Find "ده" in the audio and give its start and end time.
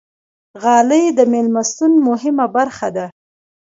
2.95-3.05